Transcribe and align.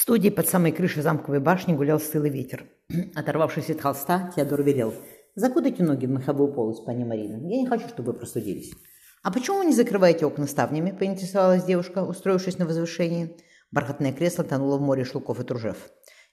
В 0.00 0.02
студии 0.02 0.30
под 0.30 0.48
самой 0.48 0.72
крышей 0.72 1.02
замковой 1.02 1.40
башни 1.40 1.74
гулял 1.74 2.00
стылый 2.00 2.30
ветер. 2.30 2.64
Оторвавшись 3.14 3.68
от 3.68 3.82
холста, 3.82 4.32
Теодор 4.34 4.62
велел. 4.62 4.94
«Закутайте 5.34 5.82
ноги 5.82 6.06
в 6.06 6.08
меховую 6.08 6.54
полость, 6.54 6.86
пани 6.86 7.04
Марина. 7.04 7.36
Я 7.46 7.58
не 7.58 7.66
хочу, 7.66 7.86
чтобы 7.86 8.12
вы 8.12 8.18
простудились». 8.18 8.72
«А 9.22 9.30
почему 9.30 9.58
вы 9.58 9.66
не 9.66 9.74
закрываете 9.74 10.24
окна 10.24 10.46
ставнями?»– 10.46 10.96
поинтересовалась 10.98 11.64
девушка, 11.64 12.02
устроившись 12.02 12.56
на 12.56 12.64
возвышении. 12.64 13.36
Бархатное 13.72 14.14
кресло 14.14 14.42
тонуло 14.42 14.78
в 14.78 14.80
море 14.80 15.04
шелков 15.04 15.38
и 15.38 15.44
тружев. 15.44 15.76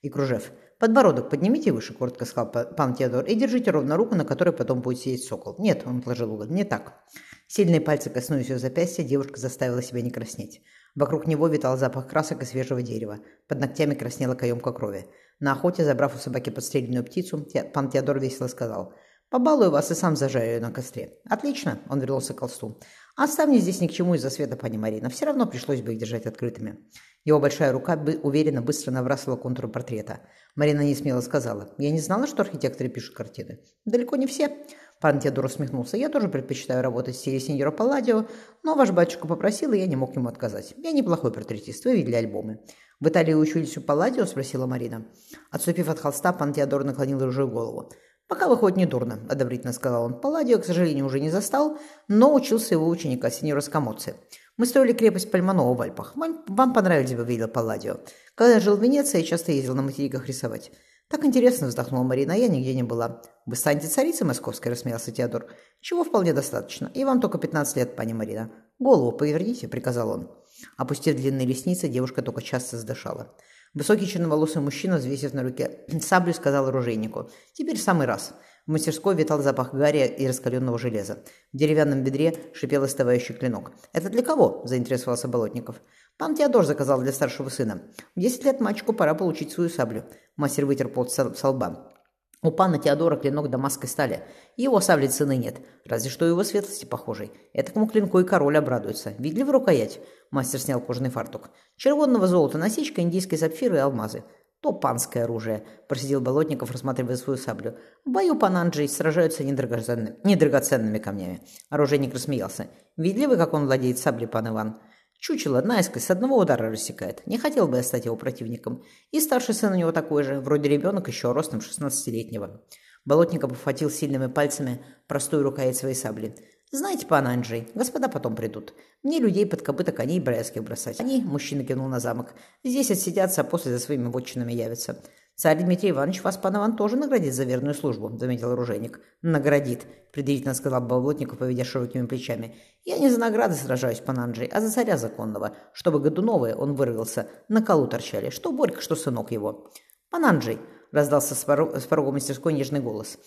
И 0.01 0.07
кружев. 0.07 0.53
«Подбородок 0.79 1.29
поднимите 1.29 1.73
выше»,– 1.73 1.93
коротко 1.99 2.23
сказал 2.23 2.49
пан 2.49 2.95
Теодор, 2.95 3.25
«и 3.25 3.35
держите 3.35 3.71
ровно 3.71 3.97
руку, 3.97 4.15
на 4.15 4.23
которой 4.23 4.51
потом 4.51 4.79
будет 4.79 4.99
сидеть 4.99 5.25
сокол». 5.25 5.57
«Нет»,– 5.59 5.81
он 5.85 5.97
отложил 5.97 6.33
угол,– 6.33 6.47
«не 6.49 6.63
так». 6.63 7.03
Сильные 7.47 7.81
пальцы 7.81 8.09
коснулись 8.09 8.47
ее 8.47 8.59
запястья, 8.59 9.03
девушка 9.03 9.37
заставила 9.37 9.81
себя 9.81 10.01
не 10.01 10.11
краснеть. 10.11 10.61
Вокруг 10.97 11.27
него 11.27 11.47
витал 11.47 11.77
запах 11.77 12.07
красок 12.07 12.41
и 12.41 12.45
свежего 12.45 12.81
дерева. 12.81 13.19
Под 13.47 13.59
ногтями 13.59 13.93
краснела 13.93 14.33
каемка 14.33 14.73
крови. 14.73 15.05
На 15.39 15.51
охоте, 15.51 15.85
забрав 15.85 16.15
у 16.15 16.17
собаки 16.17 16.49
подстреленную 16.49 17.05
птицу, 17.05 17.47
пан 17.71 17.91
Теодор 17.91 18.19
весело 18.19 18.47
сказал 18.47 18.95
«Побалую 19.29 19.71
вас 19.71 19.91
и 19.91 19.95
сам 19.95 20.15
зажаю 20.15 20.53
ее 20.53 20.59
на 20.61 20.71
костре». 20.71 21.19
«Отлично»,— 21.29 21.79
он 21.89 21.99
вернулся 21.99 22.33
к 22.33 22.39
колсту. 22.39 22.79
«Оставьте 23.17 23.59
здесь 23.59 23.81
ни 23.81 23.87
к 23.87 23.91
чему 23.91 24.15
из-за 24.15 24.29
света, 24.29 24.55
пани 24.55 24.77
Марина. 24.77 25.09
Все 25.09 25.25
равно 25.25 25.45
пришлось 25.45 25.81
бы 25.81 25.93
их 25.93 25.99
держать 25.99 26.25
открытыми». 26.25 26.77
Его 27.25 27.41
большая 27.41 27.73
рука 27.73 27.99
уверенно 28.23 28.61
быстро 28.61 28.91
набрасывала 28.91 29.35
контур 29.35 29.67
портрета. 29.69 30.21
Марина 30.55 30.79
не 30.79 30.95
смело 30.95 31.19
сказала 31.19 31.73
«Я 31.77 31.91
не 31.91 31.99
знала, 31.99 32.25
что 32.25 32.43
архитекторы 32.43 32.89
пишут 32.89 33.15
картины». 33.15 33.59
«Далеко 33.83 34.15
не 34.15 34.27
все». 34.27 34.55
Пан 35.01 35.19
Теодор 35.19 35.45
усмехнулся. 35.45 35.97
«Я 35.97 36.07
тоже 36.07 36.29
предпочитаю 36.29 36.81
работать 36.81 37.15
в 37.15 37.19
стиле 37.19 37.41
сеньора 37.41 37.71
Палладио, 37.71 38.27
но 38.63 38.75
ваш 38.75 38.91
батюшка 38.91 39.27
попросил, 39.27 39.73
и 39.73 39.79
я 39.79 39.87
не 39.87 39.97
мог 39.97 40.15
ему 40.15 40.29
отказать. 40.29 40.73
Я 40.77 40.93
неплохой 40.93 41.33
портретист, 41.33 41.83
вы 41.83 41.97
видели 41.97 42.15
альбомы». 42.15 42.61
«В 43.01 43.09
Италии 43.09 43.33
учились 43.33 43.77
у 43.77 43.81
Палладио?»– 43.81 44.25
спросила 44.25 44.65
Марина. 44.65 45.05
Отступив 45.51 45.89
от 45.89 45.99
холста, 45.99 46.31
пан 46.31 46.53
Теодор 46.53 46.85
наклонил 46.85 47.19
рыжую 47.19 47.51
голову. 47.51 47.91
«Пока 48.27 48.49
выходит 48.49 48.77
недурно»,– 48.77 49.19
одобрительно 49.29 49.71
сказал 49.71 50.03
он. 50.03 50.19
«Палладио, 50.19 50.59
к 50.59 50.65
сожалению, 50.65 51.05
уже 51.05 51.19
не 51.19 51.29
застал, 51.29 51.77
но 52.07 52.33
учился 52.33 52.73
его 52.73 52.87
ученика, 52.87 53.29
сеньора 53.29 53.61
Скамоци. 53.61 54.15
Мы 54.57 54.65
строили 54.65 54.91
крепость 54.91 55.31
Пальманова 55.31 55.77
в 55.77 55.81
Альпах. 55.81 56.13
Вам 56.15 56.73
понравились 56.73 57.13
бы 57.13 57.23
видел 57.23 57.47
Палладио. 57.47 57.99
Когда 58.35 58.55
я 58.55 58.59
жил 58.59 58.75
в 58.75 58.83
Венеции, 58.83 59.19
я 59.19 59.23
часто 59.23 59.51
ездил 59.51 59.75
на 59.75 59.81
материках 59.81 60.27
рисовать. 60.27 60.71
«Так 61.09 61.23
интересно»,— 61.23 61.67
вздохнула 61.69 62.03
Марина,— 62.03 62.31
«я 62.33 62.49
нигде 62.49 62.73
не 62.73 62.83
была». 62.83 63.21
«Вы 63.45 63.55
станете 63.55 63.87
царицей 63.87 64.25
московской»,— 64.25 64.71
рассмеялся 64.73 65.11
Теодор. 65.11 65.47
«Чего 65.79 66.03
вполне 66.03 66.33
достаточно. 66.33 66.91
И 66.93 67.05
вам 67.05 67.21
только 67.21 67.37
15 67.37 67.77
лет, 67.77 67.95
пани 67.95 68.11
Марина». 68.11 68.51
«Голову 68.77 69.13
поверните»,— 69.13 69.67
приказал 69.69 70.09
он. 70.09 70.31
Опустив 70.77 71.15
длинные 71.15 71.47
ресницы, 71.47 71.87
девушка 71.87 72.21
только 72.21 72.41
часто 72.41 72.77
задышала. 72.77 73.35
Высокий 73.73 74.07
черноволосый 74.07 74.61
мужчина, 74.61 74.97
взвесив 74.97 75.33
на 75.33 75.43
руке 75.43 75.85
саблю, 76.01 76.33
сказал 76.33 76.67
оружейнику. 76.67 77.29
«Теперь 77.53 77.77
самый 77.77 78.07
раз». 78.07 78.33
В 78.65 78.71
мастерской 78.71 79.15
витал 79.15 79.41
запах 79.41 79.73
гари 79.73 80.05
и 80.05 80.27
раскаленного 80.27 80.77
железа. 80.77 81.23
В 81.53 81.57
деревянном 81.57 82.03
бедре 82.03 82.33
шипел 82.53 82.83
остывающий 82.83 83.33
клинок. 83.33 83.71
«Это 83.93 84.09
для 84.09 84.23
кого?»– 84.23 84.61
заинтересовался 84.65 85.29
Болотников. 85.29 85.77
«Пан 86.17 86.35
Теодор 86.35 86.65
заказал 86.65 86.99
для 87.01 87.13
старшего 87.13 87.47
сына. 87.47 87.83
В 88.15 88.19
десять 88.19 88.43
лет 88.43 88.59
мальчику 88.59 88.91
пора 88.91 89.13
получить 89.13 89.53
свою 89.53 89.69
саблю». 89.69 90.03
Мастер 90.35 90.65
вытер 90.65 90.89
пот 90.89 91.11
со 91.11 91.49
лба. 91.49 91.96
У 92.43 92.51
пана 92.51 92.77
Теодора 92.77 93.17
клинок 93.17 93.49
дамасской 93.49 93.89
стали. 93.89 94.23
Его 94.57 94.79
сабли 94.79 95.07
цены 95.07 95.37
нет, 95.37 95.57
разве 95.85 96.11
что 96.11 96.25
его 96.25 96.43
светлости 96.43 96.85
похожей. 96.85 97.31
Этому 97.51 97.87
клинку 97.87 98.19
и 98.19 98.23
король 98.23 98.57
обрадуется. 98.57 99.13
Видели 99.17 99.41
в 99.41 99.49
рукоять? 99.49 99.99
Мастер 100.29 100.59
снял 100.59 100.79
кожаный 100.79 101.09
фартук. 101.09 101.49
Червонного 101.77 102.27
золота 102.27 102.59
насечка, 102.59 103.01
индийские 103.01 103.39
сапфиры 103.39 103.77
и 103.77 103.79
алмазы. 103.79 104.23
То 104.61 104.71
панское 104.71 105.23
оружие, 105.23 105.63
просидел 105.87 106.21
Болотников, 106.21 106.71
рассматривая 106.71 107.15
свою 107.15 107.37
саблю. 107.37 107.77
В 108.05 108.09
бою 108.09 108.37
Анджей 108.41 108.87
сражаются 108.87 109.43
недрагоценными, 109.43 110.17
недрагоценными 110.23 110.97
камнями. 110.99 111.41
Оружейник 111.69 112.13
рассмеялся. 112.13 112.67
Видели 112.97 113.25
вы, 113.27 113.37
как 113.37 113.53
он 113.53 113.65
владеет 113.65 113.99
саблей, 113.99 114.27
пан 114.27 114.49
Иван? 114.49 114.79
Чучело 115.17 115.61
наискось 115.61 116.05
с 116.05 116.11
одного 116.11 116.37
удара 116.37 116.69
рассекает. 116.69 117.25
Не 117.25 117.37
хотел 117.37 117.67
бы 117.67 117.77
я 117.77 117.83
стать 117.83 118.05
его 118.05 118.15
противником. 118.15 118.83
И 119.11 119.19
старший 119.19 119.55
сын 119.55 119.73
у 119.73 119.75
него 119.75 119.91
такой 119.91 120.23
же, 120.23 120.39
вроде 120.39 120.69
ребенок 120.69 121.07
еще 121.07 121.31
ростом 121.31 121.59
16-летнего. 121.59 122.61
Болотников 123.03 123.51
обхватил 123.51 123.89
сильными 123.89 124.27
пальцами 124.27 124.85
простую 125.07 125.43
рукоять 125.43 125.77
своей 125.77 125.95
сабли. 125.95 126.35
«Знаете, 126.71 127.07
пан 127.07 127.25
Анджей, 127.25 127.69
господа 127.73 128.09
потом 128.09 128.35
придут. 128.35 128.73
Мне 129.01 129.19
людей 129.19 129.45
под 129.45 129.61
копыта 129.61 129.93
коней 129.93 130.19
броязких 130.19 130.63
бросать. 130.63 130.99
Они, 130.99 131.21
мужчина 131.21 131.63
кинул 131.63 131.87
на 131.87 132.01
замок, 132.01 132.33
здесь 132.63 132.91
отсидятся, 132.91 133.41
а 133.41 133.43
после 133.45 133.71
за 133.71 133.79
своими 133.79 134.09
вотчинами 134.09 134.51
явятся. 134.51 135.01
Царь 135.39 135.63
Дмитрий 135.63 135.91
Иванович 135.91 136.23
вас, 136.23 136.35
пан 136.35 136.55
Иван, 136.55 136.75
тоже 136.75 136.95
наградит 136.95 137.35
за 137.35 137.43
верную 137.43 137.75
службу»,— 137.75 138.09
заметил 138.17 138.53
оружейник. 138.53 138.99
«Наградит»,— 139.21 139.85
предъявительно 140.11 140.55
сказал 140.55 140.81
Болотников, 140.81 141.37
поведя 141.37 141.63
широкими 141.63 142.07
плечами. 142.07 142.55
«Я 142.85 142.97
не 142.97 143.07
за 143.07 143.19
награды 143.19 143.53
сражаюсь, 143.53 143.99
пан 143.99 144.17
Анджей, 144.17 144.47
а 144.47 144.61
за 144.61 144.71
царя 144.71 144.97
законного, 144.97 145.55
чтобы 145.73 145.99
Годуновые, 145.99 146.55
он 146.55 146.73
вырвался, 146.73 147.27
на 147.49 147.61
колу 147.61 147.85
торчали, 147.85 148.31
что 148.31 148.51
Борька, 148.51 148.81
что 148.81 148.95
сынок 148.95 149.31
его». 149.31 149.69
«Пан 150.09 150.25
Анджей»,— 150.25 150.57
раздался 150.91 151.35
с 151.35 151.43
порога, 151.43 152.11
мастерской 152.11 152.53
нежный 152.53 152.79
голос. 152.79 153.19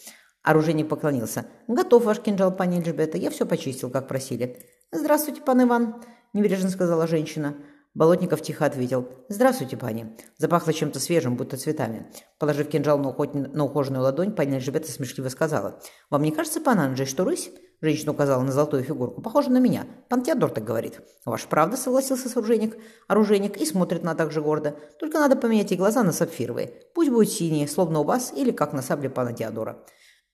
Оружейник 0.43 0.89
поклонился. 0.89 1.47
«Готов 1.69 2.07
ваш 2.07 2.19
кинжал, 2.19 2.51
пани 2.51 2.79
Эльжбета. 2.79 3.19
Я 3.19 3.31
все 3.31 3.47
почистил, 3.47 3.89
как 3.89 4.09
просили». 4.09 4.59
«Здравствуйте, 4.91 5.43
пан 5.43 5.63
Иван»,— 5.63 6.03
небрежно 6.33 6.71
сказала 6.71 7.07
женщина. 7.07 7.55
Болотников 7.93 8.41
тихо 8.41 8.67
ответил. 8.67 9.09
«Здравствуйте, 9.29 9.77
пани». 9.77 10.17
Запахло 10.39 10.73
чем-то 10.73 11.01
свежим, 11.01 11.37
будто 11.37 11.57
цветами. 11.57 12.07
Положив 12.39 12.69
кинжал 12.69 12.99
на, 12.99 13.09
уход... 13.09 13.35
на 13.35 13.65
ухоженную 13.65 14.05
ладонь, 14.05 14.33
пани 14.33 14.57
Эльжбета 14.57 14.91
смешливо 14.93 15.29
сказала. 15.29 15.81
«Вам 16.09 16.23
не 16.23 16.31
кажется, 16.31 16.61
пан 16.61 16.79
Анджей, 16.79 17.07
что 17.07 17.25
рысь?» 17.25 17.51
Женщина 17.83 18.13
указала 18.13 18.43
на 18.43 18.53
золотую 18.53 18.85
фигурку. 18.85 19.23
«Похоже 19.23 19.51
на 19.51 19.59
меня. 19.59 19.87
Пан 20.09 20.23
Теодор 20.23 20.51
так 20.51 20.63
говорит». 20.63 21.01
«Ваш 21.25 21.47
правда?»— 21.47 21.77
согласился 21.79 22.29
оружейник. 22.39 22.77
Оружейник 23.09 23.57
и 23.57 23.67
смотрит 23.67 24.05
на 24.05 24.15
так 24.15 24.31
же 24.31 24.41
гордо. 24.41 24.77
«Только 25.01 25.19
надо 25.19 25.35
поменять 25.35 25.73
и 25.73 25.77
глаза 25.77 26.05
на 26.05 26.13
сапфировые. 26.13 26.73
Пусть 26.95 27.11
будут 27.11 27.31
синие, 27.31 27.67
словно 27.67 28.01
у 28.01 28.05
вас, 28.05 28.33
или 28.37 28.53
как 28.53 28.73
на 28.73 28.83
сабле 28.83 29.11
пана 29.11 29.33
Теодора». 29.33 29.85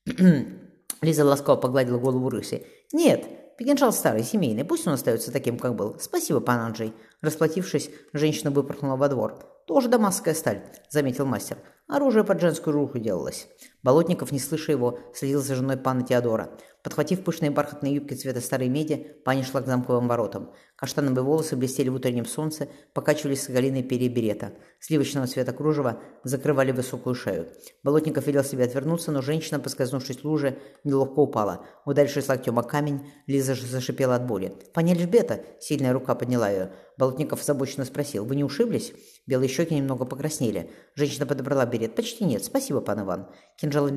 Лиза 1.01 1.25
ласково 1.25 1.57
погладила 1.57 1.99
голову 1.99 2.29
рыси. 2.29 2.67
«Нет, 2.93 3.27
кинжал 3.65 3.93
старый, 3.93 4.23
семейный, 4.23 4.65
пусть 4.65 4.87
он 4.87 4.95
остается 4.95 5.33
таким, 5.33 5.59
как 5.59 5.75
был. 5.75 5.97
Спасибо, 5.99 6.41
пан 6.41 6.61
Анджей». 6.61 6.93
Расплатившись, 7.23 7.91
женщина 8.13 8.51
выпорхнула 8.51 8.97
во 8.97 9.09
двор. 9.09 9.39
«Тоже 9.67 9.89
дамасская 9.89 10.35
сталь»,— 10.35 10.63
заметил 10.91 11.27
мастер. 11.27 11.59
«Оружие 11.89 12.25
под 12.25 12.41
женскую 12.41 12.75
руку 12.75 12.99
делалось». 12.99 13.49
Болотников, 13.83 14.33
не 14.33 14.41
слыша 14.41 14.73
его, 14.73 14.99
следил 15.15 15.41
за 15.41 15.55
женой 15.55 15.77
пана 15.77 16.03
Теодора. 16.03 16.51
Подхватив 16.83 17.23
пышные 17.23 17.53
бархатные 17.53 17.95
юбки 17.95 18.15
цвета 18.15 18.41
старой 18.41 18.69
меди, 18.69 19.17
пани 19.25 19.43
шла 19.43 19.61
к 19.61 19.67
замковым 19.67 20.09
воротам. 20.09 20.53
Каштановые 20.75 21.25
волосы 21.25 21.57
блестели 21.57 21.89
в 21.89 21.95
утреннем 21.95 22.27
солнце, 22.27 22.69
покачивались 22.93 23.43
с 23.43 23.49
оголиной 23.49 23.85
перья 23.85 24.09
берета. 24.09 24.53
Сливочного 24.81 25.29
цвета 25.29 25.53
кружева 25.53 26.01
закрывали 26.25 26.73
высокую 26.73 27.15
шею. 27.15 27.49
Болотников 27.85 28.27
велел 28.27 28.43
себе 28.43 28.65
отвернуться, 28.65 29.13
но 29.13 29.23
женщина, 29.23 29.61
поскользнувшись 29.61 30.19
в 30.19 30.25
луже, 30.25 30.59
неловко 30.83 31.21
упала. 31.21 31.65
Ударившись 31.85 32.29
локтем 32.29 32.59
о 32.59 32.65
камень, 32.65 33.09
Лиза 33.27 33.55
же 33.55 33.67
зашипела 33.67 34.17
от 34.17 34.27
боли. 34.27 34.53
«Пани 34.75 34.93
Эльжбета!»— 34.93 35.41
сильная 35.61 35.93
рука 35.93 36.15
подняла 36.15 36.51
ее. 36.51 36.73
Болотников 36.97 37.41
озабоченно 37.41 37.85
спросил. 37.85 38.25
«Вы 38.25 38.37
не 38.37 38.45
ушиблись?» 38.45 38.93
Белые 39.27 39.49
щеки 39.49 39.75
немного 39.75 40.05
покраснели. 40.05 40.71
Женщина 40.95 41.27
подобрала 41.27 41.67
берет. 41.67 41.95
«Почти 41.97 42.25
нет. 42.25 42.45
Спасибо, 42.45 42.81
пан 42.81 43.01
Иван». 43.01 43.29
Кинжал 43.57 43.89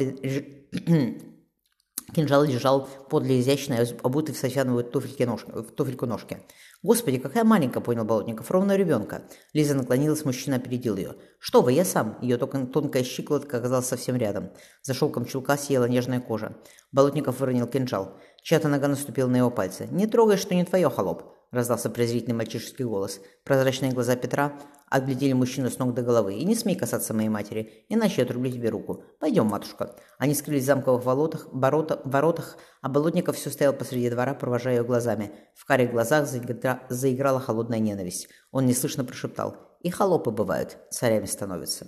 Кинжал 2.16 2.44
лежал 2.44 2.90
подле 3.10 3.40
изящной, 3.40 3.86
обутой 4.02 4.34
в 4.34 4.38
софьяновую 4.38 4.84
туфельки 4.84 5.24
ножки, 5.24 5.52
в 5.52 5.72
туфельку 5.72 6.06
ножки. 6.06 6.40
«Господи, 6.82 7.20
какая 7.20 7.44
маленькая!»– 7.44 7.82
понял 7.84 8.06
Болотников. 8.06 8.50
«Ровно 8.50 8.76
ребенка». 8.76 9.24
Лиза 9.54 9.76
наклонилась, 9.76 10.26
мужчина 10.26 10.56
опередил 10.56 10.96
ее. 10.96 11.16
«Что 11.40 11.62
вы, 11.62 11.74
я 11.74 11.86
сам!» 11.86 12.18
Ее 12.22 12.38
тонкая 12.38 13.04
щиколотка 13.04 13.58
оказалась 13.58 13.86
совсем 13.86 14.16
рядом. 14.16 14.50
За 14.82 14.94
шелком 14.94 15.26
чулка 15.26 15.58
съела 15.58 15.86
нежная 15.86 16.20
кожа. 16.20 16.56
Болотников 16.92 17.40
выронил 17.40 17.68
кинжал. 17.68 18.18
Чья-то 18.42 18.70
нога 18.70 18.88
наступила 18.88 19.28
на 19.28 19.38
его 19.38 19.52
пальцы. 19.52 19.88
«Не 19.92 20.08
трогай, 20.08 20.38
что 20.38 20.56
не 20.56 20.66
твое, 20.66 20.90
холоп!»– 20.90 21.36
раздался 21.52 21.90
презрительный 21.90 22.36
мальчишеский 22.36 22.86
голос. 22.86 23.22
Прозрачные 23.44 23.92
глаза 23.92 24.16
Петра 24.16 24.60
Отглядели 24.90 25.34
мужчину 25.34 25.70
с 25.70 25.78
ног 25.78 25.94
до 25.94 26.02
головы. 26.02 26.36
«И 26.36 26.46
не 26.46 26.56
смей 26.56 26.76
касаться 26.76 27.14
моей 27.14 27.30
матери, 27.30 27.86
иначе 27.90 28.16
я 28.18 28.24
отрублю 28.24 28.52
тебе 28.52 28.70
руку. 28.70 29.04
Пойдем, 29.20 29.46
матушка». 29.46 29.96
Они 30.18 30.34
скрылись 30.34 30.64
в 30.64 30.66
замковых 30.66 31.06
воротах, 31.06 31.48
ворота, 31.52 32.02
воротах, 32.04 32.58
а 32.82 32.90
Болотников 32.90 33.36
все 33.36 33.52
стоял 33.52 33.74
посреди 33.74 34.10
двора, 34.10 34.34
провожая 34.34 34.78
ее 34.78 34.84
глазами. 34.84 35.32
В 35.56 35.66
карих 35.66 35.92
глазах 35.92 36.28
заигра... 36.28 36.82
заиграла 36.90 37.40
холодная 37.40 37.80
ненависть. 37.80 38.30
Он 38.52 38.66
неслышно 38.66 39.06
прошептал. 39.06 39.58
«И 39.82 39.92
холопы 39.92 40.32
бывают, 40.32 40.78
царями 40.90 41.26
становятся». 41.26 41.88